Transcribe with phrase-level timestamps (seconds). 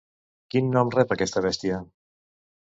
[0.55, 1.79] Quin nom rep aquesta bèstia?